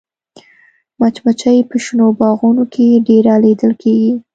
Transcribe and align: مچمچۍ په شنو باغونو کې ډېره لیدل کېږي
مچمچۍ 0.99 1.59
په 1.69 1.75
شنو 1.83 2.05
باغونو 2.19 2.63
کې 2.73 2.87
ډېره 3.07 3.33
لیدل 3.43 3.71
کېږي 3.81 4.11